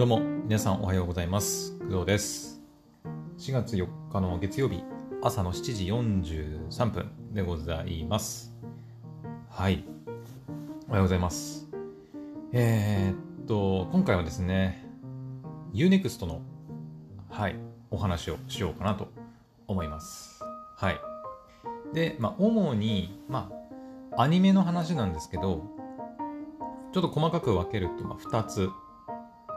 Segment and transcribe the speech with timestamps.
[0.00, 1.78] どうも、皆さんおはようございます。
[1.80, 2.62] 工藤です。
[3.36, 4.82] 4月4日の月曜日、
[5.22, 5.84] 朝の7時
[6.72, 8.56] 43分でございます。
[9.50, 9.84] はい。
[10.88, 11.68] おはようございます。
[12.54, 14.86] えー、っと、今回はですね、
[15.74, 16.40] Unext の、
[17.28, 17.56] はい、
[17.90, 19.08] お話をしようかなと
[19.66, 20.42] 思います。
[20.76, 21.00] はい。
[21.92, 23.50] で、まあ、主に、ま
[24.16, 25.62] あ、アニメの話なんですけど、
[26.94, 28.70] ちょっと細かく分けると、まあ、2つ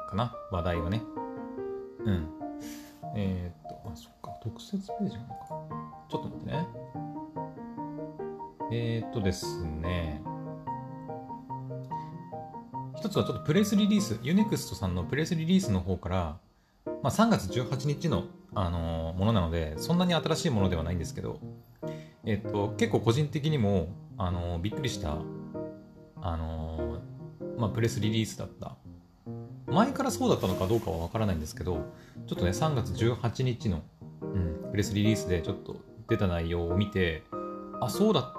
[0.07, 1.03] かな、話題はね。
[2.05, 2.30] うん。
[3.16, 5.35] えー、っと、あ、そっか、特設ページなのか。
[6.09, 6.67] ちょっと待ってね。
[8.71, 10.21] えー、っとですね。
[12.95, 16.38] 一つはちょっとプレスリリース、Unext さんのプレスリリースの方から、
[16.85, 18.23] まあ、3月18日の、
[18.55, 21.40] あのーものなので、そんなに新しいものではないんですけど、
[22.26, 25.17] えっと、結構個人的にも、あのびっくりした、
[26.21, 26.99] あの
[27.57, 28.77] まあ、プレスリリースだった。
[29.73, 31.85] 前からそうだったのかどうかはわからないんですけど、
[32.27, 33.82] ちょっとね、3月18日の、
[34.21, 37.24] うん、プレスリリースでちょっと出た内容を見て、
[37.82, 38.34] あ、そうだ、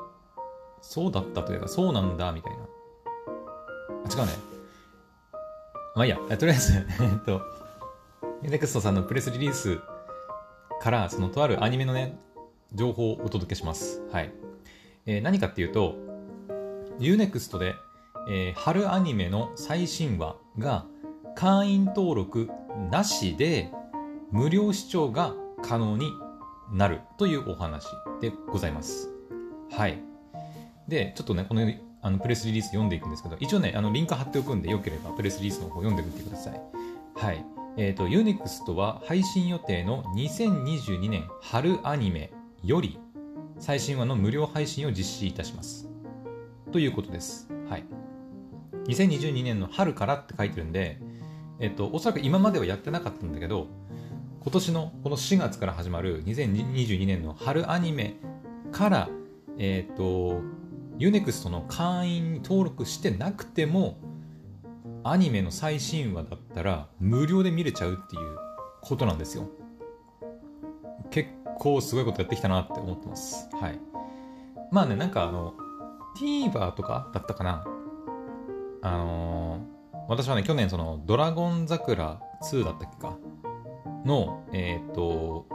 [0.80, 2.58] そうだったというか、そうなんだ、みたいな。
[4.06, 4.32] あ、違うね。
[5.94, 7.40] まあいいや、とりあえず、 えっと、
[8.42, 9.80] ネクストさんのプレスリリース
[10.80, 12.18] から、そのとあるアニメのね、
[12.72, 14.02] 情報をお届けします。
[14.10, 14.32] はい。
[15.06, 15.96] えー何かっていうと、
[16.98, 17.74] Unext で、
[18.28, 20.86] えー春アニメの最新話が
[21.36, 22.50] 会員登録
[22.90, 23.70] なしで
[24.30, 26.12] 無料視聴が可能に
[26.72, 27.86] なるというお話
[28.20, 29.10] でございます。
[29.70, 29.98] はい。
[30.88, 31.66] で、ちょっとね、この
[32.02, 36.60] あのプレスリリース読んでいくんですけど、一応ね、あのリンク貼っておくんで、よければプレスリリースの方読んでみてください。
[37.14, 37.44] はい。
[37.76, 42.32] えっ、と、Unext は配信予定の2022年春アニメ
[42.62, 42.98] より
[43.58, 45.88] 最新話の無料配信を実施いたします。
[46.72, 47.48] ということです。
[47.68, 47.84] はい。
[48.86, 51.00] 2022年の春からって書いてるんで、
[51.60, 53.68] えっと、おそらく今まではやってなかったんだけど、
[54.40, 58.16] 今年のこの4月から始まる2022年の春アニメ
[58.72, 59.08] から、
[59.58, 60.42] えっと、
[60.98, 63.98] Unext の会員に登録してなくても、
[65.02, 68.36] アニメの最新話だったら無料で見れちゃうっていう
[68.80, 69.48] ことなんですよ。
[71.10, 73.48] 結構すごいことやってきたなって思ってます。
[73.52, 73.78] はい。
[74.72, 75.54] まあね、なんかあの、
[76.18, 77.64] TVer とかだったかな
[78.82, 79.73] あのー
[80.08, 83.16] 私はね、去年その、ドラゴン桜2だったっけか？
[84.04, 85.46] の、えっ、と、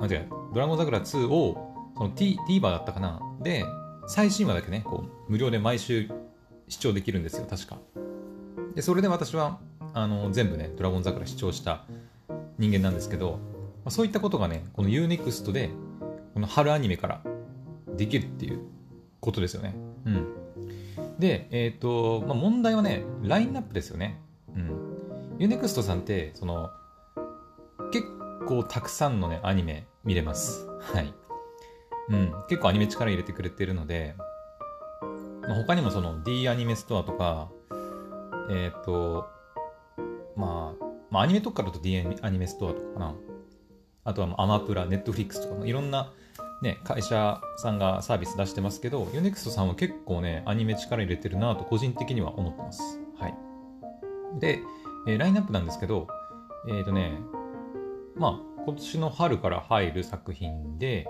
[0.00, 3.20] あ、違う、ドラゴン桜2を、その T、TVer だったかな？
[3.42, 3.64] で、
[4.06, 6.10] 最新話だけね、こう、無料で毎週
[6.68, 7.78] 視聴できるんですよ、確か。
[8.74, 9.58] で、それで私は、
[9.92, 11.84] あの、全部ね、ドラゴン桜視聴した
[12.58, 13.38] 人間なんですけど、ま
[13.86, 15.70] あそういったことがね、この Unext で、
[16.34, 17.22] この春アニメから
[17.96, 18.60] できるっていう
[19.20, 19.74] ことですよね。
[20.06, 20.39] うん。
[21.20, 24.20] で、えっ、と、まあ、問題はね、ラインナップですよね。
[24.56, 25.36] うん。
[25.38, 26.70] Unext さんって、その、
[27.92, 28.06] 結
[28.46, 30.66] 構たくさんのね、アニメ見れます。
[30.80, 31.14] はい。
[32.08, 32.32] うん。
[32.48, 34.14] 結構アニメ力入れてくれてるので、
[35.42, 37.50] まあ、他にもその D アニメストアとか、
[38.50, 39.28] えっ、と、
[40.36, 43.14] まあ、まあ、アニメ特化だと D アニメストアとかかな。
[44.04, 46.12] あとはアマプラ、ネットフリックスとかいろんな
[46.62, 53.00] ね、会社さんがサービス出してますけど、Unext さんは結構ね、アニメ力入れてるなと個人的には思ってます。
[53.18, 53.34] はい。
[54.38, 54.60] で、
[55.06, 56.06] えーラインナップなんですけど、
[56.68, 57.18] えっ、とね、
[58.16, 61.06] まあ、今年の春から入る作品で、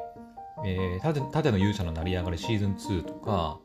[0.65, 3.59] えー、盾の勇者の成り上がりシーズン2とか、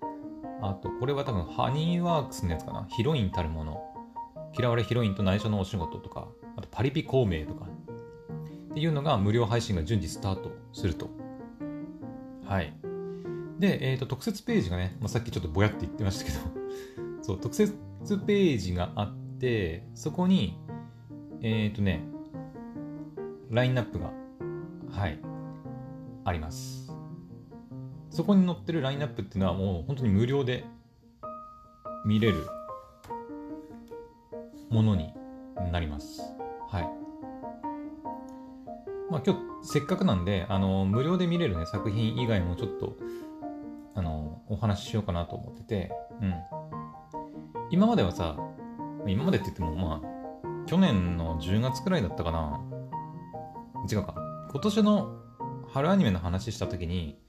[0.61, 2.87] あと、これは多分、ハニーワークスのやつかな？
[2.89, 3.81] ヒロインたるもの。
[4.57, 11.09] 嫌われヒロインと内緒のお仕事とか、あと、パリピ孔明とか、っていうのが無料配信が順次スタートすると。
[12.45, 12.73] はい。
[13.59, 16.37] で、えっ、と、特設ページがね、まあ、さっきちょっとぼやって言ってましたけど、
[17.23, 17.73] そう、特設
[18.25, 20.59] ページがあって、そこに、
[21.41, 22.03] えっ、とね、
[23.49, 24.11] ラインナップが、
[24.91, 25.19] はい、
[26.23, 26.93] あります。
[28.09, 30.65] そこに載ってるラインナップっていうのはもう本当に無料で
[32.05, 32.47] 見れる
[34.69, 35.13] ものに
[35.71, 36.21] なります。
[36.69, 37.04] はい。
[39.09, 42.97] まあ今日せっかくなんで、あの、無料で見れるね、作品以外もちょっと、
[43.93, 45.91] あの、お話ししようかなと思ってて、
[46.21, 46.33] うん。
[47.71, 48.37] 今まではさ、
[49.07, 52.59] 今までって言っても、まあ、去年の10月くらいだったかな。
[53.91, 54.15] 違うか。
[54.51, 55.19] 今年の
[55.67, 57.19] 春アニメの話したときに、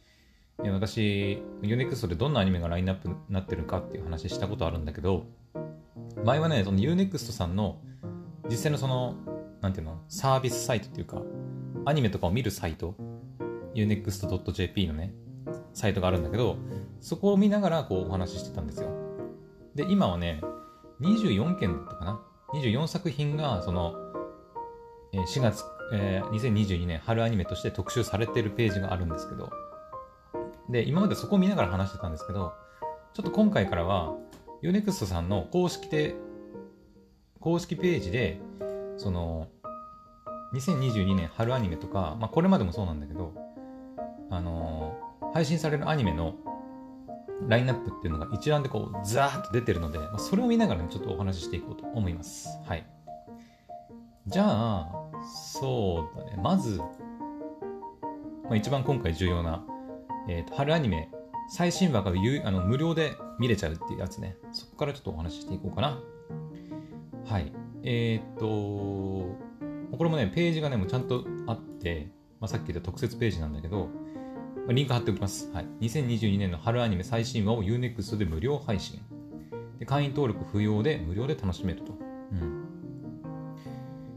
[0.62, 5.26] いや私、Unext でどんなアニメがラインナップになってるかっていう話したことあるんだけど、
[6.24, 7.78] 前はね、その Unext さんの
[8.48, 9.16] 実際のその、
[9.60, 11.22] なんていうの、サービスサイトっていうか、
[11.86, 12.94] アニメとかを見るサイト、
[13.74, 15.14] unext.jp のね、
[15.72, 16.56] サイトがあるんだけど、
[17.00, 18.90] そこを見ながらこうお話ししてたんですよ。
[19.74, 20.42] で、今はね、
[21.00, 22.20] 24件だったかな
[22.52, 23.94] ？24作品がその、
[25.12, 29.50] 4月、えー2022年春アニメとして特集されてるページがあるんですけど。
[30.68, 32.52] で今までそこを見ながら話してたんですけど
[33.14, 34.14] ちょっと今回からは
[34.62, 36.16] UNEXT さんの公式で
[37.40, 38.40] 公式ページで
[38.96, 39.48] その
[40.54, 43.32] 2022年春アニメとか、まあ、これまでもそうなんだけど
[44.30, 45.06] あのー
[45.36, 46.34] 配信されるアニメの
[47.46, 52.48] ラインナップっていうのが一覧でこうザーッと出てるので、まあ、それを見ながらねちょっとお話ししていこうと思います。
[52.64, 52.86] はい。
[54.26, 54.88] じゃあ
[55.26, 56.40] そうだね。
[56.42, 59.62] まず、まあ、一番今回重要な、
[60.28, 61.10] えーと春アニメ
[61.50, 64.36] 最新話があの無料で見れちゃうっていうやつね。
[64.52, 66.00] そこからちょっとお話ししていこうかな。
[67.26, 67.52] はい。
[67.82, 69.45] えーっと
[69.96, 72.08] これもねページがねもうちゃんとあって、
[72.40, 73.88] まあ、さっき言った特設ページなんだけど
[74.66, 75.50] まあリンク貼っておきます。
[75.52, 75.66] はい。
[75.80, 79.00] 2022年の春アニメ最新話を Unext で無料配信。
[79.78, 81.92] で会員登録不要で無料で楽しめると。
[82.32, 82.64] うん。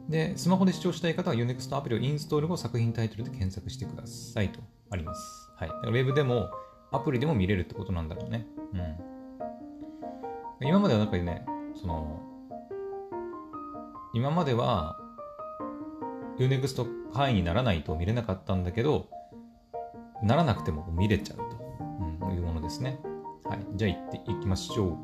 [0.10, 4.60] で、スマホで視聴したい方は Unext アプリをインストール後作品タイトルで検索してくださいと
[4.90, 5.52] あります。
[5.56, 5.70] はい。
[5.70, 6.50] ウェブでも
[6.92, 8.48] アプリでも見れるってことなんだろうね。
[8.74, 10.68] うん。
[10.68, 11.46] 今まではなんかね、
[11.80, 12.20] その、
[14.16, 15.00] 今までは
[16.40, 19.08] Unext 会員にならないと見れなかったんだけど、
[20.24, 21.44] ならなくても見れちゃうと、
[22.22, 23.00] うん、いうものですね。
[23.44, 23.60] はい。
[23.76, 24.98] じゃあ行っていきましょう。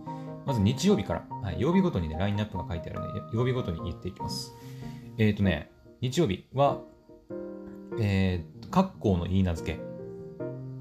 [0.46, 4.54] まず日曜日から、はい、曜日ごとにね、ラインナップが書いてあるので、曜日ごとに言っていきます。
[5.18, 5.72] えっ、ー、とね、
[6.02, 6.82] 日曜日は、
[8.00, 9.80] えー、格好の言い名付け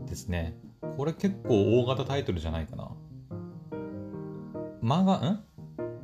[0.07, 0.59] ですね。
[0.97, 2.91] これ結構大型タイトルじゃないかな。
[4.83, 5.45] マガ、ん？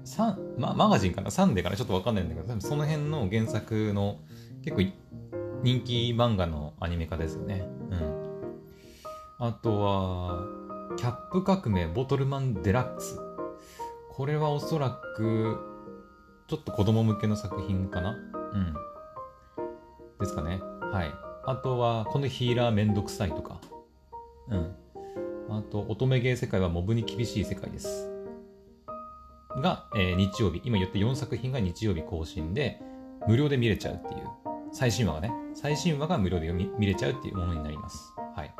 [0.05, 1.31] サン、ま、マガジンかな？
[1.31, 1.77] サンデーかな？
[1.77, 4.19] ちょっとわかんないんだけど、多分その辺の原作の
[4.63, 4.83] 結構
[5.63, 7.67] 人気漫画のアニメ化ですよね。
[7.91, 8.21] うん。
[9.39, 10.45] あとは、
[10.97, 13.19] キャップ革命ボトルマンデラックス。
[14.11, 15.59] これはおそらく、
[16.49, 18.15] ちょっと子供向けの作品かなう
[18.59, 18.75] ん。
[20.19, 20.61] ですかね。
[20.93, 21.11] はい。
[21.47, 23.61] あとは、このヒーラーめんどくさいとか。
[24.49, 24.75] うん。
[25.49, 28.11] あと、乙女芸世界はモブに厳しい世界です。
[29.57, 30.61] が、えー日曜日。
[30.65, 32.81] 今言った4作品が日曜日更新で、
[33.27, 34.40] 無料で見れちゃうっていう。
[34.73, 35.33] 最新話がね。
[35.55, 38.13] 最新話が無料で見見れちゃうっていうものになります。
[38.35, 38.55] はい。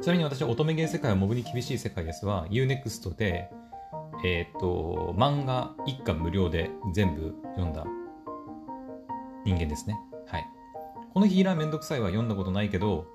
[0.00, 3.50] ちなみに私は乙女芸世界はモブに厳しい世界ですは、UNEXT で、
[4.24, 7.84] えっ、と、漫画一巻無料で全部読んだ
[9.44, 9.98] 人間ですね。
[10.26, 10.46] はい。
[11.12, 13.06] このヒーラーめんどくさいは読んだことないけど、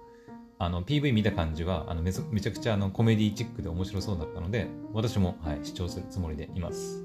[0.60, 7.04] あの PV 見た感じはあのめめちゃくちゃあのコメディチックで面白そうだったので、私も、はい、視聴するつもりでいます。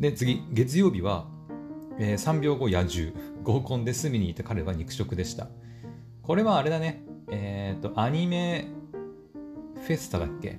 [0.00, 1.26] で、次、月曜日は、
[1.98, 3.12] えー3秒後野獣。
[3.42, 5.48] 合コンで隅にいた彼は肉食でした。
[6.22, 7.02] これはあれだね。
[7.30, 8.68] えっ、と、アニメ
[9.86, 10.58] フェスタだっけ？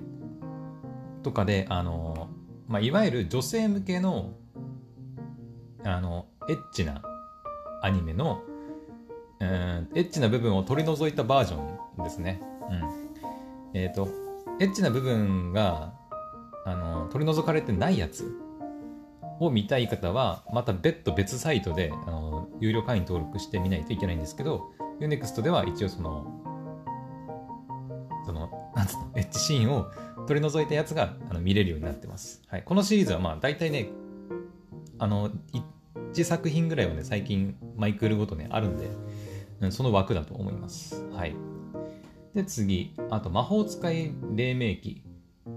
[1.22, 2.28] とかで、あの、
[2.68, 4.32] まあ、いわゆる女性向けの、
[5.82, 7.02] あの、エッチな
[7.82, 8.42] アニメの、
[9.40, 12.40] うんエッチな部分を取り除いたバージョンですね。
[12.70, 13.78] うん。
[13.80, 14.08] えっ、と、
[14.60, 15.94] エッチな部分が、
[16.66, 18.30] あの、取り除かれてないやつ
[19.40, 24.70] を見たい方は、また別途別サイトで、あの、有料会員登録してみないといけないんですけど、
[25.00, 26.26] Unext では一応その、
[28.24, 29.90] その、なんつうの、エッチシーンを
[30.26, 32.42] 取り除いたやつがあの見れるようになってます。
[32.48, 32.62] はい。
[32.62, 33.88] このシリーズはまあ大体ね、
[34.98, 35.30] あの、
[36.14, 38.86] 1作品ぐらいはね、最近マイクールごとね、あるんで、
[39.60, 41.04] うんその枠だと思います。
[41.12, 41.34] はい。
[42.34, 45.02] で、次、あと、魔法使い黎明期。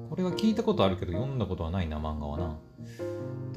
[0.09, 2.57] これは聞いたことあるけど、読んだことはないな、漫画はな。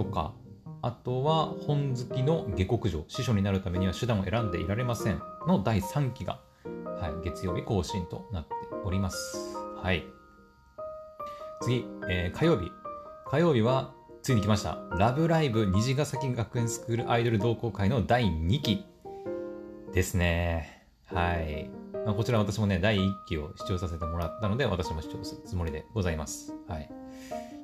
[0.01, 0.33] とか、
[0.81, 3.05] あとは、本好きの下克上。
[3.07, 5.21] 師匠になるためには手段を選んでいられません。
[5.47, 9.57] の第3期が、はい、月曜日更新となっております。
[9.77, 10.05] はい。
[11.61, 12.73] 次、えー火曜日。
[13.27, 13.93] 火曜日は、
[14.23, 14.79] ついに来ました。
[14.93, 18.87] ラブライブ虹ヶ崎学園スクールアイドル同好会の第2期
[19.93, 20.87] ですね。
[21.05, 21.69] はい。
[22.07, 26.55] まあこちら私もね、第1期を視聴させてもらったので、私も視聴するつもりでございます。
[26.69, 26.91] はい。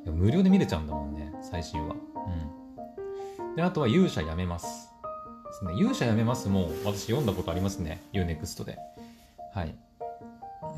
[0.05, 2.16] 無料で見れちゃうんだもんね、最新話。
[2.27, 3.57] うん。
[3.57, 4.91] で、あとは勇者やめます。
[5.47, 5.75] ですね。
[5.75, 8.79] 勇者やめますも私読んだことありますね、 U-NEXT で。
[9.55, 9.75] はい。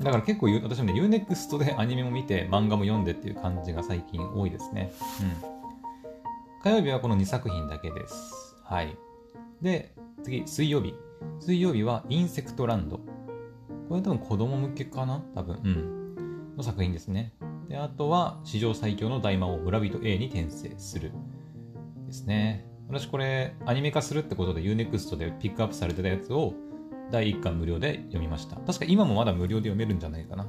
[0.03, 4.93] だから結構私もね、UNEXT でアニメも見て、漫画も読んでっていう感じが最近多いですね。
[5.21, 5.59] うん。
[6.63, 8.57] 火曜日はこの2作品だけです。
[8.65, 8.97] はい。
[9.63, 10.95] で、次、水曜日。
[11.41, 13.01] 水曜日はインセクトランド。
[13.89, 15.23] これ多分子供向けかな？
[15.35, 15.61] 多分。
[15.65, 16.55] うん。
[16.57, 17.33] の作品ですね。
[17.69, 21.13] で、あとは史上最強の大魔王村人 A に転生する。
[22.09, 22.67] ですね。
[22.89, 26.55] 私これアニメ化するってことで UNEXT でピックアップされてたやつを
[27.11, 28.57] 第1巻無料で読みました。
[28.57, 30.47] 確か今もまだ無料で読めるんじゃないかな。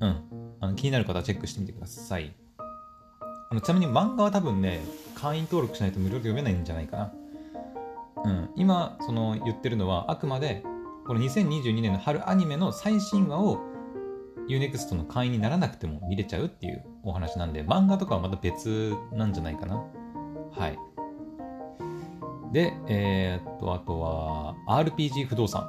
[0.00, 0.22] うん。
[0.60, 2.34] あの気になる方はチェックしてみてください。
[3.50, 4.80] あのちなみに漫画は多分ね、
[5.14, 7.12] 会員登録しないと無料で読めないんじゃないかな。
[8.24, 10.62] うん、今、その言ってるのは、あくまで、
[11.06, 13.58] この2022年の春アニメの最新話を
[14.48, 19.84] UNEXT の会員にならなくても見れちゃうっていうお話なんで、漫画とかはまた別なんじゃないかな。
[20.52, 20.78] はい。
[22.52, 25.66] で、えー、っと、あとは、RPG 不動産。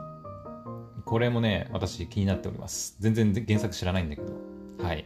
[1.05, 2.97] これもね、私気になっております。
[2.99, 4.33] 全然原作知らないんだけど。
[4.81, 5.05] はい。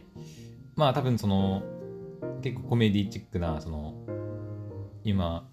[0.76, 1.62] まあ多分その、
[2.42, 3.94] 結構コメディチックな、その、
[5.04, 5.48] 今、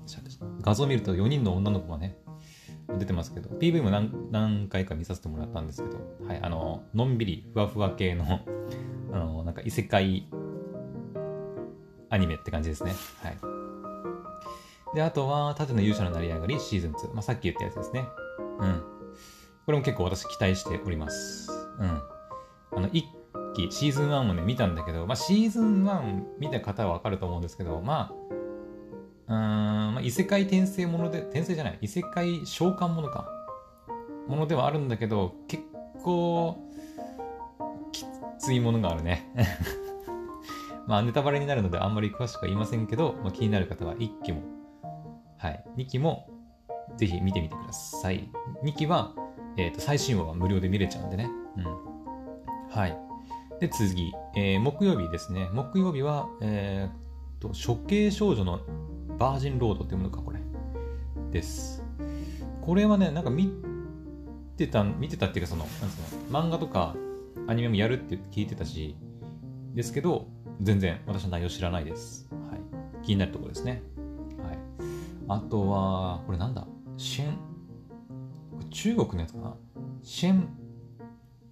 [0.62, 2.18] 画像見ると4人の女の子がね、
[2.98, 8.42] 出てますけど、PV も何何回か見させてもらったんですけど、はい、あの、のんびりふわふわ系の
[9.12, 10.28] あの、なんか異世界
[12.10, 12.94] アニメって感じですね。
[13.22, 13.55] はい。
[14.96, 17.14] で、あとは、盾の勇者の成り上がりシーズン2。
[17.14, 18.08] まあ、さっき言ったやつですね。
[18.60, 18.82] うん。
[19.66, 21.52] これも結構私期待しております。
[21.80, 22.02] うん。
[22.78, 23.06] あの、一
[23.56, 28.26] 期、シーズン1もね、見たんだけど、まあ、シーズン1見た方はわかると思うんですけど、まあ、
[29.28, 33.30] うーん、まあ、異世界転生もので、転生じゃない、異世界召喚ものか。
[34.28, 35.64] ものではあるんだけど、結
[36.04, 36.58] 構、
[37.92, 38.06] き
[38.40, 39.30] ついものがあるね。
[40.88, 44.42] まあ、ネタバレになるのであんまり詳しくは言いませんけど、まあ、気になる方は1期も、
[45.46, 46.28] はい、2期も
[46.98, 48.28] ぜひ見てみてください。
[48.64, 49.14] 2期は、
[49.58, 51.30] えー、と最新話は無料で見れちゃうんでね。
[51.58, 51.66] うん。
[52.72, 52.98] はい。
[53.60, 55.50] で、次、えー、木曜日ですね。
[55.54, 58.60] 木曜日は、えー、と、処刑少女の
[59.20, 60.40] バージンロードっていうものか、これ。
[61.32, 61.84] です。
[62.62, 63.52] これはね、なんか見
[64.58, 66.00] てた、見てたっていうか、その、なんつ
[66.32, 66.96] うの、漫画とか
[67.46, 68.98] アニメもやるって聞いてたし、
[69.76, 70.26] ですけど、
[70.62, 72.28] 全然私の内容知らないです。
[72.50, 73.06] はい。
[73.06, 73.84] 気になるところですね。
[75.28, 76.68] あとは、これなんだ？
[76.98, 77.38] シェン、
[78.70, 79.56] 中国のやつかな？
[80.04, 80.48] シェン、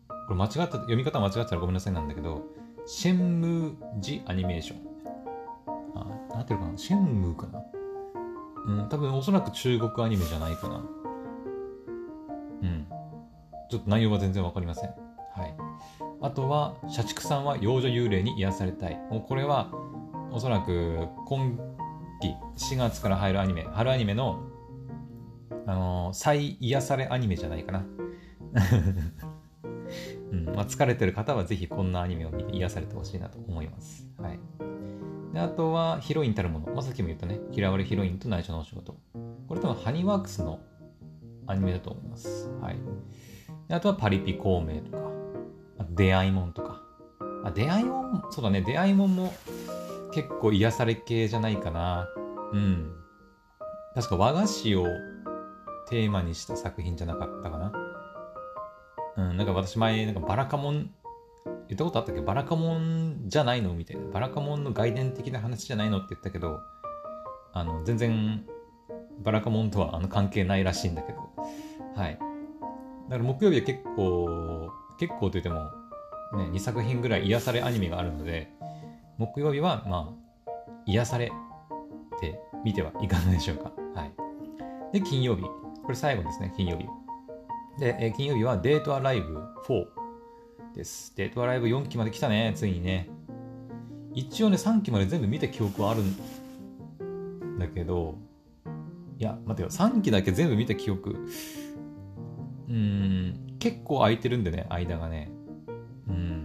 [0.08, 2.44] これ間違った、読み方間違ったらごめんなさいなんだけど、
[2.86, 4.80] シェンムージアニメーション。
[5.96, 6.77] あ、なんていうかな？
[6.77, 7.63] シェンムーかな？
[8.65, 10.75] うん、多分おそらく中国アニメじゃないかな。
[12.62, 12.88] うん。
[13.70, 14.89] ちょっと内容は全然わかりません。
[14.89, 14.96] は
[15.46, 15.56] い。
[16.22, 18.96] あとは、社畜さんは幼女幽霊に癒されたい。
[19.10, 19.70] もうこれは、
[20.32, 21.60] おそらく今
[22.22, 22.36] 期
[22.74, 24.43] 4月から入るアニメ、春アニメの、
[25.65, 27.86] あのー、再癒されアニメじゃないかな。
[30.32, 34.08] うんまあ、疲れてる方はぜひこんなアニメを見て癒されてほしいなと思います。
[34.17, 34.39] はい。
[35.34, 36.67] であとは、ヒロインたるもの。
[36.67, 38.96] まあ、さっきも言ったね、嫌われヒロインと内緒のお仕事。
[39.48, 40.60] これ多分、ハニーワークスの
[41.48, 42.50] アニメだと思います。
[42.62, 42.77] はい。
[43.67, 45.12] であとは、パリピ孔明とか、
[45.91, 46.82] 出会いもんとか。
[47.43, 49.34] あ、出会いもん、そうだね、出会いもんも
[50.13, 52.08] 結構癒され系じゃないかな。
[52.51, 52.96] うん。
[53.96, 54.86] 確か和菓子を
[55.89, 57.74] テーマにした作品じゃなかったかな。
[59.15, 60.91] うん、なんか私前、なんかバラカモン、
[61.67, 62.22] 言ったことあったっけ？
[62.22, 63.74] バラカモンじゃないの？
[63.74, 64.08] みたいな。
[64.12, 66.60] バラカモンの外伝的な話じゃないのって言ったけど、
[67.53, 68.46] あの、全然、
[69.20, 71.20] バラカモンとはあの関係ないらしいんだけど、
[71.96, 72.17] はい。
[73.10, 75.55] だから木曜日は結構、結構といっても、
[76.36, 78.50] ね、2作品ぐらい癒されアニメがあるので、
[79.17, 80.15] 木曜日は、ま
[80.48, 80.51] あ、
[80.86, 81.32] 癒され
[82.20, 83.72] て見てはいかがでしょうか。
[83.96, 84.13] はい。
[84.93, 85.43] で、金曜日。
[85.84, 86.86] これ最後ですね、金曜日。
[87.79, 89.86] で、え金曜日はデートアライブ4
[90.75, 91.15] です。
[91.15, 93.10] デートアライブ4期まで来たね、ついにね。
[94.13, 98.15] 一応ね、3期まで全部見た記憶はあるんだけど、
[99.20, 101.15] いや、待てよ、3期だけ全部見た記憶、
[102.70, 105.32] うん、結構空いてるんでね、間がね。
[106.08, 106.42] うん。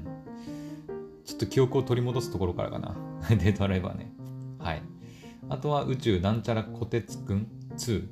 [1.45, 2.97] ょっと記憶を取り戻すところからかな。
[3.31, 4.13] デートアライブはね。
[4.59, 4.83] はい。
[5.49, 8.07] あとは宇宙なんちゃらこてつくん2。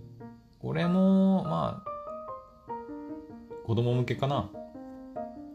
[0.61, 1.91] これも、まあ、
[3.67, 4.51] 子供向けかな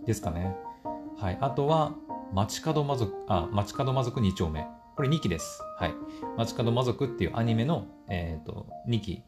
[0.05, 0.55] ですかね。
[1.17, 1.37] はい。
[1.41, 1.93] あとは、
[2.33, 4.65] 街角魔族、あ、街角魔族2丁目。
[4.95, 5.61] これ2期です。
[5.77, 5.93] はい。
[6.37, 9.23] 街角魔族っていうアニメの、えっ、ー、と、2期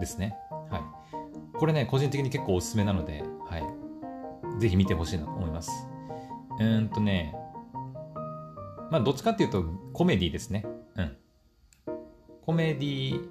[0.00, 0.36] ですね。
[0.70, 1.58] はい。
[1.58, 4.60] これね、個人的に結構おすすめなので、はい。
[4.60, 5.70] ぜひ見てほしいなと思います。
[6.58, 7.34] うーんとね、
[8.90, 10.64] まあ、どっちかっていうと、コメディですね。
[10.96, 11.16] うん。
[12.42, 13.28] コメディ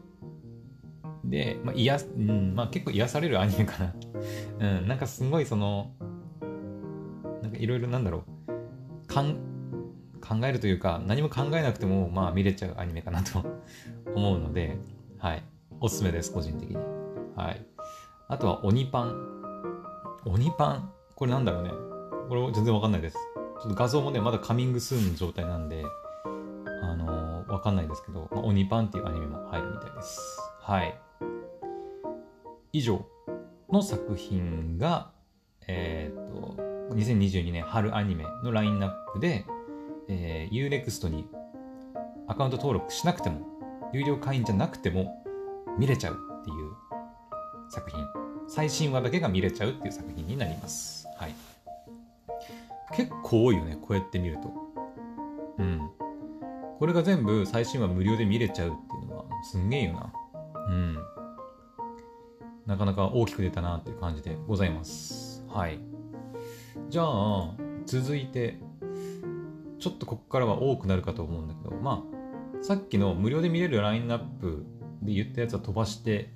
[1.24, 3.93] で、まあ、癒、うん、まあ結構癒されるアニメかな。
[4.59, 5.91] うん、なんかすごいその、
[7.41, 9.35] なんかいろいろなんだろう、かん、
[10.21, 13.43] 考えるというか、何も考えなくても、まあ見れちゃうアニメかなと
[14.15, 14.77] 思うので、
[15.17, 15.43] はい。
[15.79, 16.77] おすすめです、個人的に。
[17.35, 17.65] はい。
[18.27, 19.15] あとは、鬼パン。
[20.25, 20.91] 鬼パン？
[21.15, 21.71] これなんだろうね。
[22.27, 23.17] これ全然わかんないです。
[23.62, 25.83] ちょっと画像もね、まだカミングスーンの状態なんで、
[26.83, 30.39] あのー、わかんないですけど、まあ、鬼パンっていうアニメも入るみたいです。
[30.62, 30.97] はい。
[32.74, 33.05] 以上
[33.71, 35.12] の作品が、
[35.67, 36.55] えっ、と、
[36.93, 39.45] 2022年春アニメのラインナップで、
[40.07, 41.27] えー、UNEXT に
[42.27, 43.41] アカウント登録しなくても、
[43.93, 45.24] 有料会員じゃなくても
[45.77, 46.74] 見れちゃうっていう
[47.69, 48.05] 作品。
[48.47, 51.07] 最新話だけが見れちゃうっていう作品になります。
[51.17, 51.44] はい。
[52.95, 54.53] 結構多いよね、こうやって見ると。
[55.59, 55.89] うん。
[56.79, 60.13] これが全部最新話無料で見れちゃうっていうのはすんげえよな。
[60.69, 60.97] うん。
[62.65, 65.45] なかなか大きく出たなっていう感じでございます。
[65.47, 65.79] はい。
[66.89, 67.53] じゃあ、
[67.85, 68.59] 続いて、
[69.79, 72.03] ちょっとここからは多くなるかと思うんだけど、ま
[72.61, 74.65] あ、さっきの無料で見れるラインナップ
[75.01, 76.31] で言ったやつは飛ばして、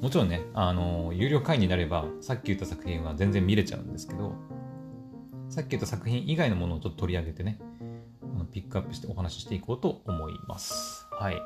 [0.00, 4.32] もちろんね、あの、有料会員になれば、さっき言った作品は全然見れちゃうんですけど、
[5.52, 7.58] さっき言った作品以外のものをちょっと取り上げてね、
[8.52, 11.06] ピックアップしてお話ししていこうと思います。
[11.10, 11.42] はい。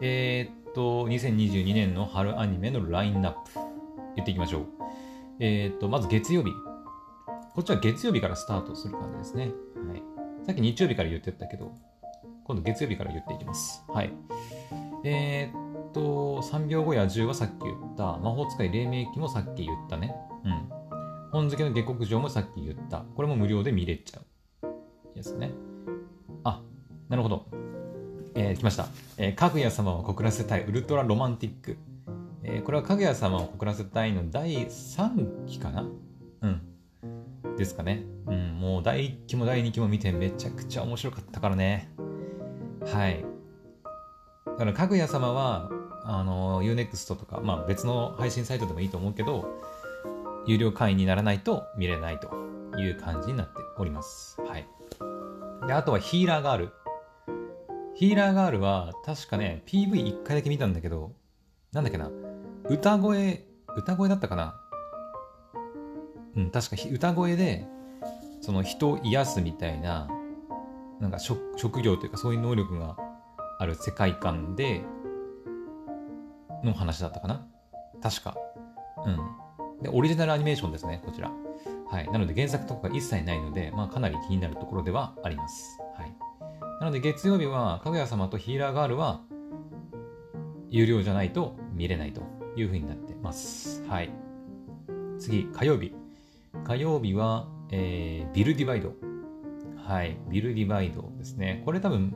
[0.00, 3.38] えー、っと、2022年の春アニメのラインナップ、
[4.14, 4.66] 言っていきましょう。
[5.40, 6.52] えー、っと、まず月曜日。
[7.54, 9.50] こっちは月曜日からスタートする感じですね。
[9.88, 10.02] はい。
[10.46, 11.74] さっき日曜日から言ってたけど、
[12.44, 13.82] 今度月曜日から言っていきます。
[13.88, 14.12] はい。
[15.02, 20.14] えー、っと、3秒後や10はさっき言った、魔法使い黎明期もさっき言ったね。
[20.44, 20.81] うん。
[21.32, 23.04] 本付けの下克上もさっき言った。
[23.16, 25.14] これも無料で見れちゃう。
[25.16, 25.50] ですね。
[26.44, 26.60] あ、
[27.08, 27.46] なるほど。
[28.34, 28.86] えー、来ました。
[29.16, 31.78] えー、かぐや様を告らせたいウルトラロマンティック。
[32.42, 35.86] えー、これはかぐや様を告らせたいの第3期かな？
[36.42, 37.56] うん。
[37.56, 38.04] ですかね。
[38.26, 41.90] うん、もう第1期も第2期も見てめちゃくちゃ面白かったからね。
[42.84, 43.24] はい。
[44.46, 45.70] だから、かぐや様は、
[46.04, 49.46] あの、Unext とか、まあ別の配信サイトでもいいと思うけど、
[50.46, 52.30] 有料会員にならないと見れないと
[52.78, 54.40] いう感じになっております。
[54.42, 54.66] はい。
[55.66, 56.72] で、あとはヒーラーガール。
[57.94, 61.12] ヒーラーガールは確かね、PV1 回だけ見たんだけど、
[61.72, 62.10] なんだっけな、
[62.68, 63.44] 歌声、
[63.76, 64.54] 歌声だったかな
[66.36, 67.66] うん、確か歌声で、
[68.40, 70.08] その人を癒すみたいな、
[71.00, 72.96] なんか職業というかそういう能力が
[73.58, 74.82] ある世界観で、
[76.64, 77.46] の話だったかな
[78.02, 78.36] 確か。
[79.04, 79.41] うん。
[79.82, 81.30] で、オリジナルアニメーションですね、こちら。
[81.90, 82.10] はい。
[82.10, 85.78] なので原作とかが一切ないので、まあかなり気になるところではあります。
[85.96, 86.14] はい。
[86.80, 89.22] なので月曜日は、かぐや様とヒーラーガールは、
[90.70, 92.22] 有料じゃないと見れないと
[92.56, 93.84] いう風になってます。
[93.88, 94.10] はい。
[95.18, 95.94] 次、火曜日。
[96.64, 98.94] 火曜日は、えー、ビルディバイド。
[99.76, 100.16] はい。
[100.30, 101.62] ビルディバイドですね。
[101.66, 102.14] これ多分、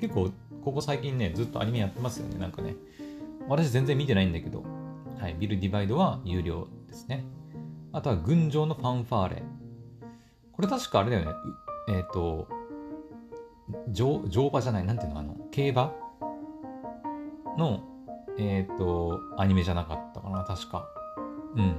[0.00, 0.30] 結構、
[0.64, 2.38] ここ最近ね、ずっとアニメやってますよね。
[2.38, 2.76] なんかね。
[3.46, 4.64] 私全然見てないんだけど、
[5.18, 5.36] はい。
[5.38, 7.24] ビルディバイドは有料ですね。
[7.92, 9.42] あとは群青のファンファーレ。
[10.52, 11.32] これ確かあれだよね。
[11.88, 12.48] えっ、ー、と、
[13.88, 15.92] 乗乗馬じゃない、なんていうの、あの、競馬？
[17.56, 17.82] の、
[18.38, 20.88] えっ、ー、と、アニメじゃなかったかな、確か。
[21.56, 21.76] うん。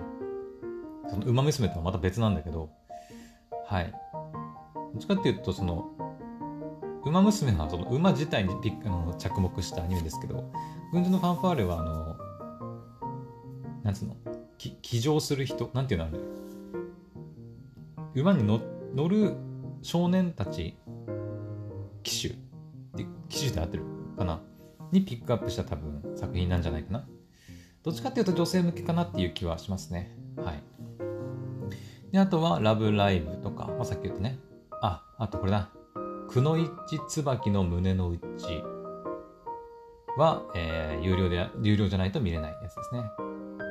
[1.09, 2.69] その、馬娘とはまた別なんだけど、
[3.65, 3.93] はい。
[4.93, 5.91] どっちかっていうと、その、
[7.05, 10.51] 馬娘はその馬自体にピあの着目したアニメですけど、
[10.91, 12.15] 群青のファンファーレは、あの、
[13.83, 14.15] なんつうの、
[14.59, 16.09] 騎乗する人、なんていうのあ
[18.13, 18.21] れ？
[18.21, 18.59] 馬に乗
[19.07, 19.33] る
[19.81, 20.77] 少年たち、
[22.03, 22.35] 騎手、
[23.29, 23.83] 騎手で合ってる？
[24.17, 24.41] かな？
[24.91, 27.07] にピックアップした多分作品なんじゃないかな？
[27.83, 30.13] どっちかっていうと女性向けかなっていう気はしますね。
[30.35, 30.61] はい。
[32.11, 34.39] で、あとは、ラブライブとか、まあ、さっき言ったね。
[34.81, 35.69] あ、あとこれだ。
[36.27, 38.19] くのいち椿の胸の内
[40.17, 43.03] は、えー、有料で、有料じゃないと見れないやつですね。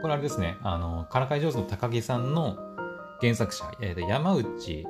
[0.02, 2.56] これあれですね、あの、からかい上手の高木さんの
[3.20, 4.86] 原作者、えー、山内、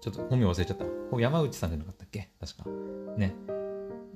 [0.00, 0.84] ちょっと本名忘れちゃった。
[1.18, 2.30] 山内さんじゃなかったっけ？
[2.40, 2.70] 確か。
[3.16, 3.34] ね。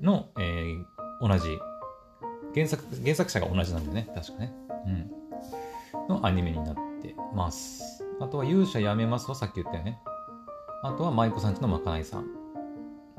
[0.00, 1.58] の、えー、同じ、
[2.54, 4.52] 原作、原作者が同じなんでね、確かね。
[4.86, 5.10] うん。
[6.08, 8.04] のアニメになってます。
[8.20, 9.98] あとは勇者やめますはさっき言ったよね。
[10.82, 12.26] あとは舞妓さんちのまかないさん。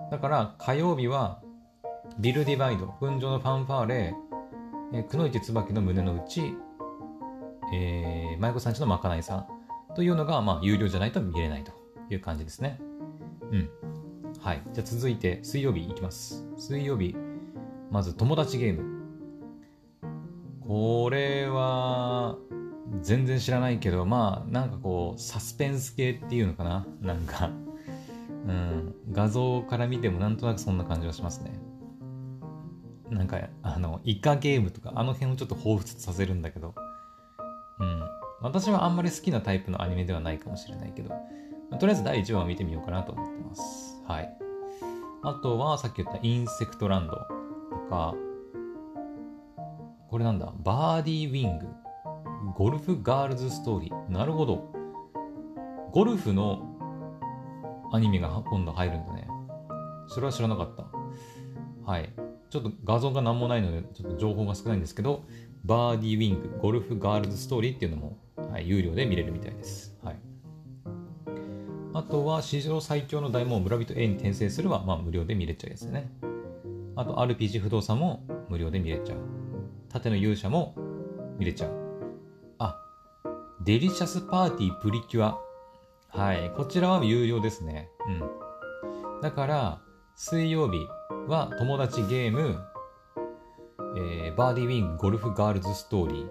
[0.10, 1.42] だから火曜日は
[2.20, 4.16] ビルディバイド、群青のファンファーレ、
[4.94, 6.54] えー、くのいち椿の胸の内、
[7.74, 9.48] えー、舞妓さんちのまかないさん
[9.96, 11.72] というのが、まあ、有料じゃないと見れないと
[12.10, 12.80] いう感じですね。
[13.52, 13.70] うん。
[14.40, 14.62] はい。
[14.74, 16.46] じゃあ続いて、水曜日いきます。
[16.58, 17.16] 水曜日、
[17.90, 19.02] まず友達ゲーム。
[20.62, 22.38] これは、
[23.02, 27.52] 全然知らないけど、まあ、なんかこう、サスペンス系っていうのかななんか、
[28.48, 31.52] うん、画像から見てもなんとなくそんな感じはしますね。
[33.12, 36.74] なんか、あの、イカゲームとか、あの辺をちょっと彷彿させるんだけど、
[37.80, 38.04] うん。
[38.42, 41.18] 私はあんまり好きなタイプのアニメではないかもしれないけど、ま
[41.72, 44.02] あ、とりあえず第1話を見てみようかなと思ってます。
[44.08, 44.30] はい。
[45.24, 47.26] あとは、さっき言ったインセクトランドと
[47.90, 48.16] か、
[50.10, 51.68] これなんだ、バーディーウィング、
[52.56, 54.12] ゴルフガールズストーリー。
[54.12, 54.72] なるほど。
[55.92, 56.62] ゴルフの
[57.92, 59.28] アニメが今度入るんだね。
[60.08, 60.86] それは知らなかった。
[61.90, 62.21] はい。
[62.52, 65.24] ちょっと画像が何もないので、ちょっと情報が少ないんですけど、
[65.64, 68.18] バーディーウィング、ゴルフガールズストーリーっていうのも、
[68.52, 69.96] はい、有料で見れるみたいです。
[70.04, 70.20] はい。
[71.94, 76.12] あとは、史上最強の大門村人 A に転生するは、まあ、無料で見れちゃうやつね。
[76.98, 79.18] あと、RPG 不動産も無料で見れちゃう。
[79.88, 80.76] 盾の勇者も
[81.38, 81.72] 見れちゃう。
[82.60, 82.78] あ、
[83.64, 85.40] デリシャスパーティープリキュア。
[86.10, 86.52] はい。
[86.58, 87.88] こちらは有料ですね。
[88.08, 88.12] う
[89.18, 89.22] ん。
[89.22, 89.82] だから、
[90.16, 90.86] 水曜日
[91.32, 92.60] はトモダチゲーム、
[93.96, 96.28] えー、バーディーウィングゴルフガールズストーリー。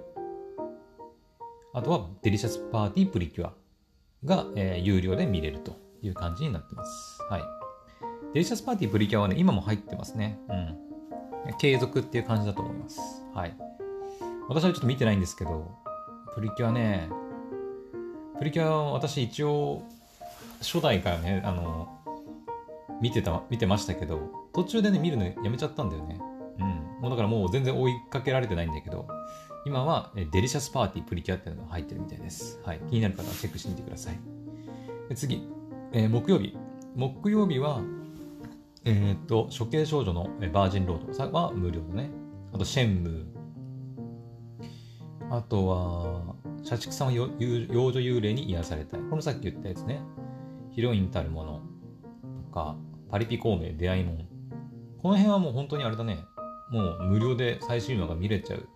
[1.72, 3.54] あとはデリシャスパーティープリキュア。
[4.26, 7.22] が、えー、有料で見れるという感じになってます。
[7.30, 7.42] はい。
[8.34, 10.38] デリシャスパーティープリキュアはね、今も入ってますね。
[10.50, 11.56] うん。
[11.58, 13.00] 継続っていう感じだと思います。
[13.34, 13.56] はい。
[14.50, 15.70] 私はちょっと見てないんですけど、
[16.34, 17.08] プリキュアね、
[18.36, 19.82] プリキュアは私一応、
[20.60, 21.99] 初代からね、あの、
[23.00, 24.20] 見てた、見てましたけど、
[24.52, 26.20] 途中でね、見るのやめちゃったんだよね。
[26.58, 27.02] うん。
[27.02, 29.08] もうだからもう全然追いかけられてないんだけど、
[29.66, 32.60] 今はデリシャスパーティープリキュアっていうのが入ってるみたいです。
[32.64, 32.80] はい。
[32.88, 34.18] 気になる方はチェックしてみてください。
[35.14, 35.46] 次、
[35.92, 36.56] えー、木曜日。
[36.94, 37.82] 木曜日は、
[38.84, 42.10] えっ、と、処刑少女のバージンロードは無料だね。
[42.52, 43.24] あと、シェンムー。
[45.30, 46.34] あとは、
[46.64, 49.00] 社畜さんは幼女幽霊に癒されたい。
[49.00, 50.00] このさっき言ったやつね。
[50.70, 51.60] ヒロインたるもの
[52.48, 52.76] とか、
[53.10, 54.16] パリピ孔明出会いもん。
[55.02, 56.24] この辺はもう本当にあれだね。
[56.70, 58.68] もう無料で最新話が見れちゃう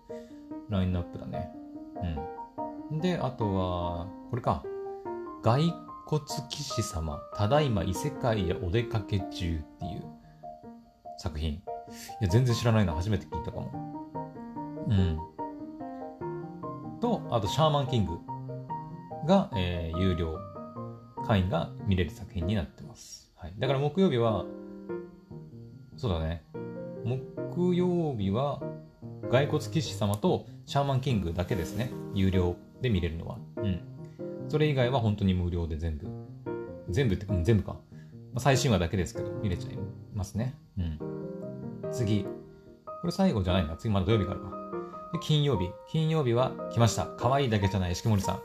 [0.69, 1.49] ラインナップだね。
[2.91, 2.99] うん。
[2.99, 4.63] で、あとは、これか。
[5.43, 5.73] 骸
[6.07, 10.03] 骨騎士様、ただいま異世界へお出かけ中っていう
[11.17, 11.51] 作品。
[11.51, 11.61] い
[12.21, 12.93] や、全然知らないな。
[12.93, 13.71] 初めて聞いたかも。
[14.87, 15.19] うん。
[16.99, 18.19] と、あと、シャーマンキング
[19.25, 20.37] が、えー、有料
[21.25, 23.24] 会員が見れる作品になってます。
[23.57, 24.45] だから木曜日は、
[25.97, 26.43] そうだね。
[27.03, 28.61] 木曜日は、
[29.31, 31.91] 骸骨騎士様とシャーマンキングだけですね。
[32.13, 33.37] 有料で見れるのは。
[33.57, 33.79] うん。
[34.49, 36.07] それ以外は本当に無料で全部。
[36.89, 37.73] 全部って、うん、全部か。
[37.73, 37.79] ま
[38.35, 39.77] あ、最新話だけですけど、見れちゃい
[40.13, 40.55] ますね。
[40.77, 40.99] うん。
[41.91, 42.25] 次。
[42.85, 43.77] これ最後じゃないな。
[43.77, 44.49] 次まだ土曜日からか。
[45.13, 45.69] で、金曜日。
[45.89, 47.05] 金曜日は来ました。
[47.17, 48.39] 可愛いだけじゃない、石森さん。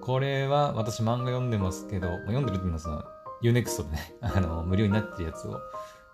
[0.00, 3.04] これは私漫画読んでますけど、まあ、読んでるって言いますの、
[3.42, 5.60] Unext でね、 あの、無料になってるやつを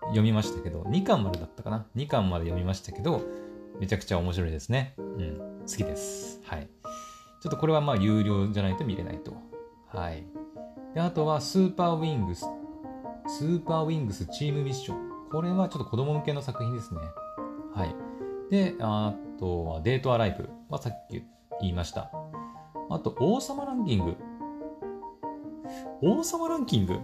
[0.07, 3.21] 読みましたけど、2巻までだったかな ?2 巻まで読みましたけど、
[3.79, 4.95] めちゃくちゃ面白いですね。
[4.97, 5.37] うん。
[5.61, 6.41] 好きです。
[6.43, 6.69] はい。
[7.41, 9.33] ちょっとこれはまあ有料じゃないと見れないと。
[9.87, 10.25] はい。
[10.93, 12.45] で、あとはスーパーウィングス。
[13.27, 15.29] スーパーウィングスチームミッション。
[15.31, 17.01] これはちょっと子供向けの作品ですね。
[17.73, 17.95] はい。
[18.49, 21.23] で、あとはデートアライブはさっき
[21.61, 22.11] 言いました。
[22.89, 24.15] あと、王様ランキング。
[26.01, 26.99] 王様ランキング？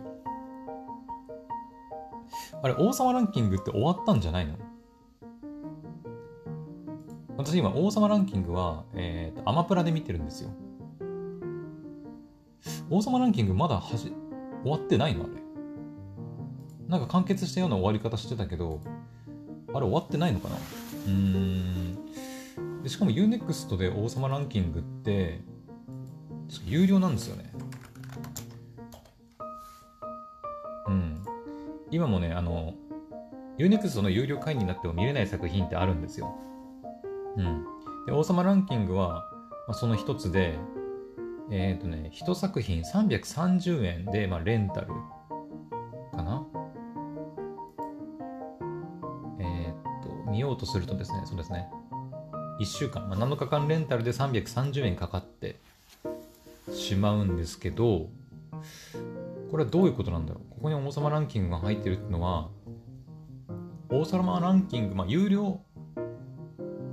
[2.66, 4.56] あれ、王様ランキングって終わったんじゃないの？
[7.38, 10.50] 私今、王様ランキングは、えっ、ー、と、アマプラで見てるんですよ。
[12.90, 14.12] 王様ランキングまだはじ、
[14.64, 15.26] 終わってないの？
[15.26, 15.34] あれ。
[16.88, 18.82] なんか完結したような終わり方してたけど、
[19.72, 20.56] あれ終わってないのかな？
[20.56, 21.98] うーん
[22.82, 22.90] で。
[22.90, 25.40] しかも UNEXT で王様ランキングって、
[26.66, 27.54] 有料なんですよね。
[31.96, 32.74] 今もね、あの、
[33.58, 36.36] UNEXT の有料会員になっても見れない作品ってあるんですよ。
[37.38, 37.66] うん。
[38.06, 39.32] で、王様ランキングは、
[39.66, 40.58] まあ、その一つで、
[41.52, 44.88] えっ、ー、とね、一作品330円で、まあ、レンタル
[46.12, 46.46] かな？
[49.40, 51.70] えっ、と、見ようとするとですね、そうですね、
[52.60, 55.62] 1週間、まあ、7日間レンタルで330円かかって
[56.74, 58.10] しまうんですけど、
[59.56, 60.50] これはどういうことなんだろう？
[60.50, 62.50] ここに王様ランキングが入ってるってのは、
[63.90, 65.62] 王様ランキング、まあ、有料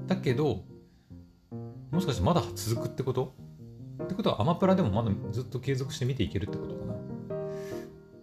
[0.07, 0.63] だけど、
[1.91, 3.35] もしかしてまだ続くってこと？
[4.05, 6.95] ってことはアマプラでもまだずっと継続して見ていけるってことかな。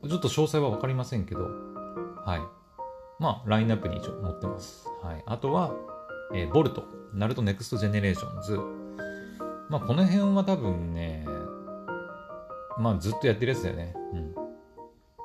[0.07, 3.21] ちょっと詳細は分かりませんけど、はい。
[3.21, 4.87] まあ、ラインナップに一応載ってます。
[5.03, 5.23] はい。
[5.25, 5.73] あとは、
[6.33, 8.57] えー、ボルト、ナルトネクストジェネレーションズ。
[9.67, 11.18] まあ、この辺は多分ね、
[12.79, 13.93] まあ、ずっとやってるやつだよね。
[14.13, 14.35] うん。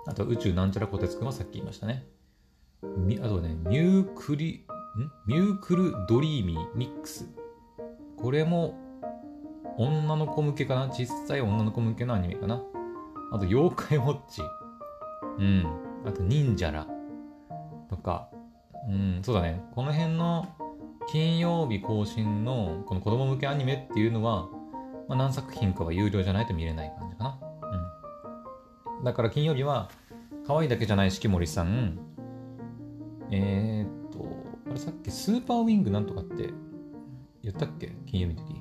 [0.07, 2.07] あと、宇宙なんちゃらこてつくんはさっき言いましたね。
[2.83, 5.11] あとね、ミュークリ、ん？
[5.27, 7.27] ミュークルドリーミーミックス。
[8.17, 8.79] これも
[9.79, 10.89] 女の子向けかな？
[10.89, 12.61] 小さい女の子向けのアニメかな？
[13.33, 14.43] あと、妖怪ウォッチ。
[15.39, 15.67] うん。
[16.05, 16.87] あと、忍者ら。
[17.89, 18.29] とか。
[18.89, 19.65] うん、そうだね。
[19.75, 20.47] この辺の
[21.11, 24.49] 金曜日更新のこの子供向けアニメっていうのは、
[25.09, 27.04] まあ、何作品かは有料じゃないと見れないかな。
[29.05, 29.91] だから金曜日は、
[30.47, 31.99] 可愛いだけじゃない四季森さん、
[33.31, 34.27] えー、っと、
[34.71, 36.49] あれさっきスーパーウィングなんとかって
[37.43, 37.95] 言ったっけ？
[38.07, 38.55] 金曜日の時。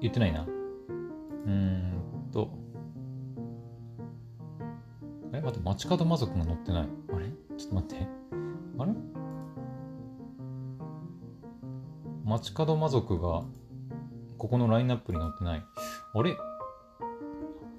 [0.00, 0.46] 言ってないな。
[0.46, 1.92] うん
[2.32, 2.50] と。
[5.32, 6.88] え、待って、街角魔族が乗ってない。
[7.12, 7.26] あれ？
[7.58, 8.06] ちょっと待って。
[8.78, 8.92] あれ？
[12.24, 13.42] まちカドまぞくが
[14.38, 15.64] ここのラインナップに載ってない。
[16.14, 16.36] あれ？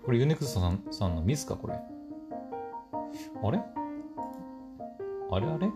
[0.03, 1.79] これ U-NEXT さんさんのミスかこれ。
[3.43, 3.59] あれ？
[5.31, 5.67] あれあれ？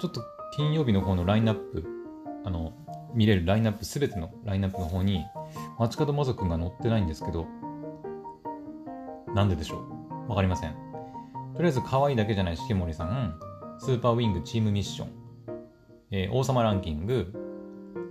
[0.00, 0.20] ちょっと
[0.56, 1.84] 金曜日の方のラインナップ、
[2.44, 2.72] あの、
[3.14, 5.24] 見れるラインナップ、すべてのラインナップの方に、
[5.78, 7.46] まちカドまぞくが載ってないんですけど、
[9.34, 9.78] なんででしょ
[10.26, 10.30] う？
[10.30, 10.74] わかりません。
[11.54, 13.38] とりあえず、可愛いだけじゃない式守さん、
[13.78, 15.08] スーパーウィングチームミッション、
[16.10, 17.32] えー、王様ランキング、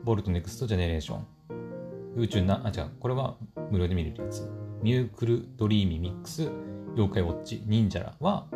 [0.03, 1.27] ボルトネクストジェネレーション、
[2.15, 3.35] 宇宙な、あ、違う、これは
[3.69, 4.49] 無料で見れるやつ。
[4.81, 6.49] ミュークルドリーミーみっくす、
[6.95, 8.47] 妖怪ウォッチ、忍者らは、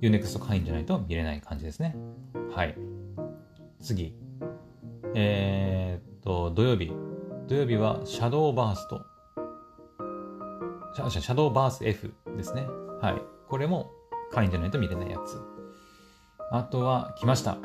[0.00, 1.96] U-NEXT 会員じゃないと見れない感じですね。
[2.54, 2.76] はい。
[3.80, 4.16] 次。
[5.14, 6.92] えー、っと、土曜日。
[7.46, 9.02] 土曜日は、シャドウバースト。
[10.94, 12.66] シャシャドウバース F ですね。
[13.00, 13.22] はい。
[13.48, 13.90] これも
[14.30, 15.40] 会員じゃないと見れないやつ。
[16.50, 17.58] あとは、来ました。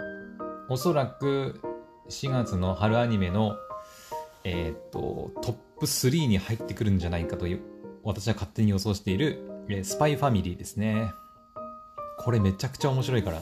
[0.67, 1.61] おそらく
[2.09, 3.55] 4月の春アニメの、
[4.43, 7.61] えー、っと、トップ3に入ってくるんじゃないかという、
[8.03, 11.13] 私は勝手に予想している、えスパイファミリーですね。
[12.17, 13.41] これめちゃくちゃ面白いから。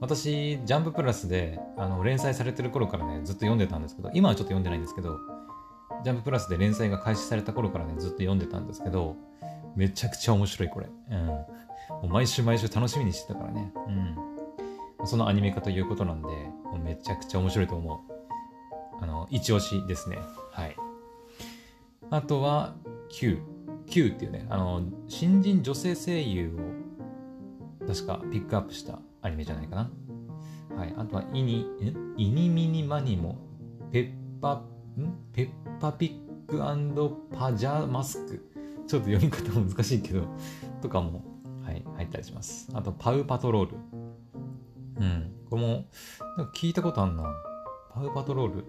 [0.00, 5.18] 私、ジャンププラスであの連載されてる頃からね、ずっと読んでたんですけど、今はちょっと読んでないんですけど、
[6.04, 9.16] ジャンププラスで連載が開始された頃からね、ずっと読んでたんですけど、
[9.74, 10.88] めちゃくちゃ面白い、これ。
[11.10, 11.26] うん。
[11.26, 11.46] も
[12.04, 13.72] う毎週毎週楽しみにしてたからね。
[15.00, 15.06] うん。
[15.06, 17.98] そのアニメ化ということなんで、もうめちゃくちゃ面白いと思う。
[19.02, 20.18] あの、一押しですね。
[20.50, 20.76] はい。
[22.10, 22.74] あとは、
[23.08, 23.55] Q。
[23.86, 26.56] Q っていうね、あの、新人女性声優
[27.82, 29.90] を確かピックアップしたアニメじゃないかな。
[30.76, 30.94] はい。
[30.96, 31.66] あとは、イニ、
[32.16, 33.38] イニミニマニモ、
[33.90, 34.64] ペッパ、ん？
[35.32, 36.58] ペッパピック
[37.36, 38.44] パジャマスク。
[38.86, 40.22] ちょっと読み方難しいけど、
[40.80, 41.24] とかも、
[41.64, 42.68] はい、入ったりします。
[42.72, 43.76] あと、パウパトロール。
[45.00, 45.32] うん。
[45.50, 45.68] これも、
[46.36, 47.24] なんか聞いたことあんな。
[47.92, 48.64] パウパトロール。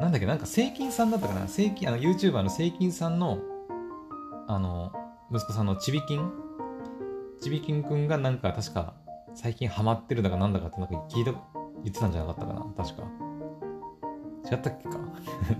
[0.00, 1.46] なんだっけ、なんか、セイキンさんだったかな？
[1.46, 3.38] セイキン、あの、YouTuber のセイキンさんの、
[4.48, 4.92] あの、
[5.30, 6.30] 息子さんのちびきん？
[7.40, 8.94] ちびきんくんがなんか確か
[9.34, 12.60] 最近ハマってるだかなんだかってなんか聞いた、言ってたんじゃなかったかな？
[12.76, 13.04] 確か。
[14.50, 14.98] 違ったっけか？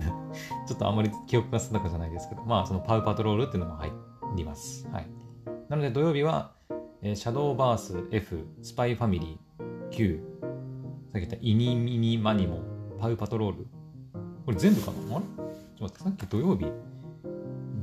[0.67, 3.91] ちょっとあんまり記憶が定かじゃないですけど、まあそのパウパトロールっていうのも入
[4.35, 4.87] ります。
[4.91, 5.07] はい。
[5.69, 6.51] なので土曜日は、
[7.01, 10.23] えー、シャドーバース F、スパイファミリー Q、
[11.13, 12.59] さっき言ったイニミニマニモ、
[12.99, 13.67] パウパトロール。
[14.45, 15.25] これ全部かなあれ？
[15.77, 16.65] ちょっと待って、さっき土曜日、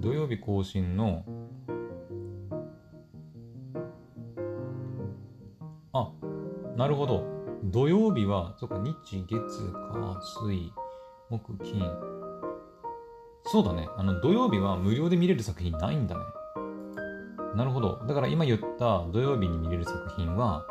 [0.01, 1.25] 土曜日更新の
[5.93, 6.13] あ
[6.77, 7.25] なるほど。
[7.65, 10.73] 土曜日は、そっか、日、月、火、水、
[11.29, 11.83] 木、金。
[13.45, 13.89] そうだね。
[13.97, 16.23] あの、土曜日は無料で見れる作品ないんだね。
[17.57, 18.05] なるほど。
[18.07, 20.67] だから今言った土曜日に見れる作品は、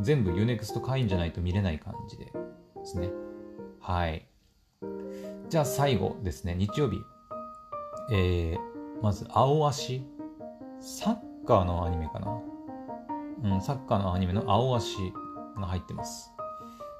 [0.00, 2.32] 全部 UNEXT 会員じゃないと見れない感じでで
[2.84, 3.12] すね。
[3.78, 4.26] はい。
[5.48, 6.54] じゃあ最後ですね。
[6.54, 6.98] 日曜日。
[8.10, 10.02] えー、まず、青足。
[10.80, 12.40] サッカーのアニメかな。
[13.42, 14.96] うん、サッカーのアニメの青足
[15.56, 16.32] が入ってます。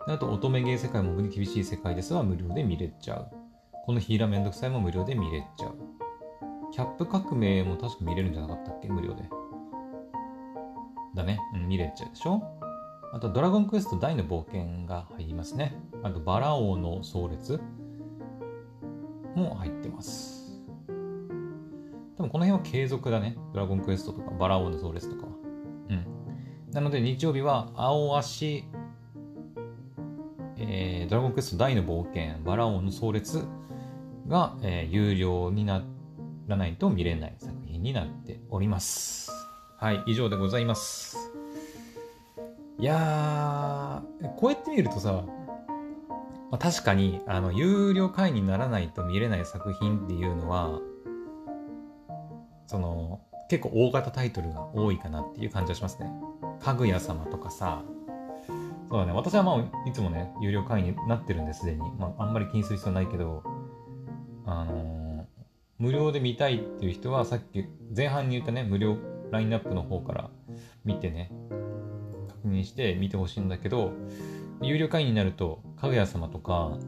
[0.07, 3.31] あと、乙女芸世界も厳しい世界ですは無料で見れちゃう。
[3.87, 5.75] このヒーラーめんどくさいも無料で見れちゃう。
[6.71, 8.89] キャップ革命も確か見れるんじゃなかったっけ？
[8.89, 9.23] 無料で。
[11.15, 11.41] だね。
[11.55, 12.43] うん、見れちゃうでしょ？
[13.13, 15.77] あと、ドラゴンクエスト大の冒険が入りますね。
[16.03, 17.61] あと、バラ王の壮烈
[19.35, 20.63] も入ってます。
[22.17, 23.37] 多分この辺は継続だね。
[23.53, 25.33] ドラゴンクエストとか、バラ王の壮烈とかは。
[25.91, 26.07] うん。
[26.73, 28.65] なので日曜日は青足、
[30.57, 33.45] えー、ドラゴンクエスト大の冒険、バラオンの壮烈
[34.29, 35.83] が、えー、有料にな
[36.47, 39.31] らないと見れない作品になっております。
[39.77, 41.33] はい、以上でございます。
[42.79, 45.25] いやー、こうやって見るとさ、
[46.55, 50.79] まあ、確かに、あの、有料会員にならないと見れない作品っていうのは、
[52.69, 56.13] その、結構大型タイトルが多いかなっていう感じはしますね。
[56.61, 57.83] かぐや様とかさ、
[58.89, 61.81] そうだね、私はまあ、いつもね、有料会員になってるんですでに。
[61.99, 63.43] まあ、あんまり気にする必要ないけど、
[64.47, 65.25] あのー、
[65.81, 67.65] 無料で見たいっていう人は、さっき
[67.97, 68.97] 前半に言ったね、無料
[69.33, 70.31] ラインナップの方から
[70.85, 71.33] 見てね、
[72.29, 73.91] 確認して見てほしいんだけど、
[74.63, 76.79] 有料会員になると、かぐや様とか、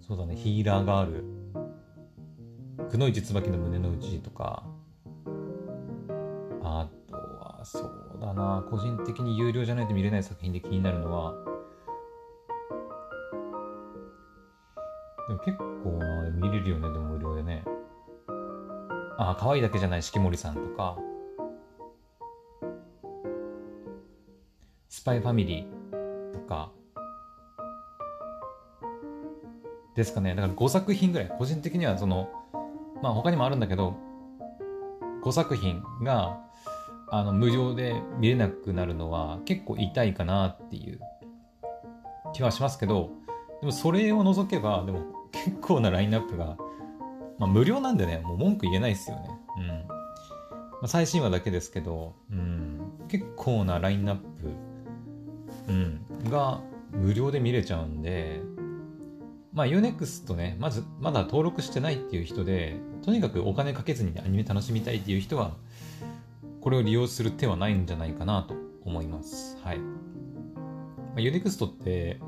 [0.00, 1.24] そうだね、ヒーラーガール、
[2.90, 4.64] くのいち椿の胸の内とか、
[6.62, 11.34] あとは、そうだな個人的に有料じゃないと見れない作品で気になるのは
[15.28, 17.64] でも結構な見れるよねでも無料でね。
[19.18, 20.96] あ可愛いだけじゃない式守さんとか。
[24.88, 25.81] スパイファミリー。
[26.42, 26.70] か。
[29.94, 30.34] ですかね。
[30.34, 32.30] だから5作品ぐらい個人的にはその
[33.02, 33.96] まあ他にもあるんだけど
[35.22, 36.38] 5作品が
[37.10, 41.00] あの無料で見れなくなるのは結構痛いかなっていう
[42.32, 43.10] 気はしますけど
[43.60, 46.56] でもそれを除けばでも結構なラインナップが、
[47.38, 49.28] まあ、無料なんでねもう文句言えないですよね。
[49.58, 49.74] うん、ま
[50.84, 54.22] あ、最新話だけですけど、うん、結構なラインナップ、
[55.68, 58.40] うん、が無料で見れちゃうんで
[59.52, 65.56] まあ UNEXT ねまずまだ登録してないっていう人でとにかくお金かけずにアニメ楽しみたいっていう人は
[66.60, 69.58] これを利用する手はないんじゃないかなと思います。
[69.64, 69.78] はい。
[69.78, 72.20] まあ、ユネクストって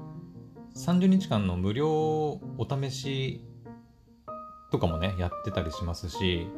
[0.77, 3.45] 30日間の無料お試し
[4.73, 6.49] とかもね、やってたりしますし、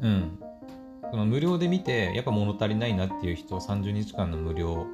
[0.00, 0.38] うん。
[1.10, 4.86] その無料で見て、やっぱ物足りないなっていう人は30日間の無料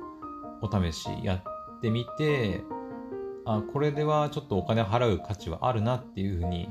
[0.63, 2.63] お試しやってみて、
[3.45, 6.71] あ、これではちょっとお金払う価値はあるなっていうふうに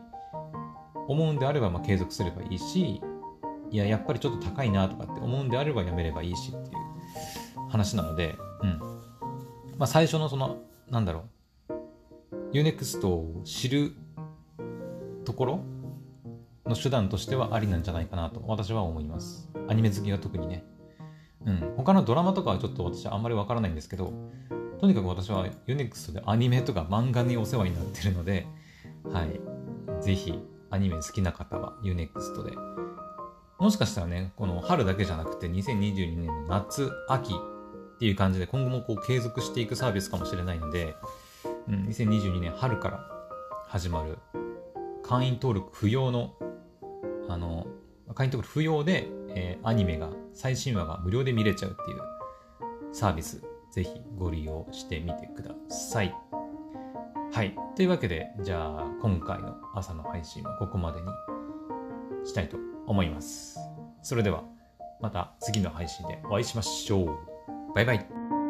[1.08, 3.02] 思うんであれば、まあ、継続すればいいし、
[3.70, 8.80] いや、やっぱりちょっと高いなとかって思うんであればやめればいいしっていう話なので、うん。
[9.78, 11.26] まあ、最初のその、なんだろ
[11.70, 11.72] う、
[12.54, 13.94] Unext を知る
[15.26, 15.60] ところ
[16.66, 19.50] の手段としてはありなんじゃないかなと私は思います。
[19.68, 20.66] アニメ好きは特にね。
[21.46, 21.74] うん。
[21.78, 24.14] 他のドラマとかはちょっと私あんまりわからないんですけど、
[24.80, 28.48] とにかく私は Unext でアニメとか漫画にお世話になってるので、
[29.12, 29.40] はい。
[30.04, 32.52] ぜひアニメ好きな方は Unext で
[33.60, 40.96] もしかしたらね、この春だけじゃなくて2022年の夏、秋っていう感じで今後もこう継続していくサービスかもしれないので、
[41.68, 43.08] うん、2022年春から
[43.68, 44.18] 始まる
[45.04, 46.34] 会員登録不要の、
[47.30, 47.68] あの、
[48.16, 52.02] 会員登録不要で、えー、アニメが、最新話が無料で見れちゃうっていう
[52.94, 53.42] サービス、
[53.72, 56.16] ぜひご利用してみてください。
[57.34, 57.56] はい。
[57.76, 61.08] というわけで、じゃあ今回の朝の配信はここまでに
[62.26, 63.58] したいと思います。
[64.02, 64.44] それでは
[65.00, 67.74] また次の配信でお会いしましょう。
[67.74, 68.41] バイバイ。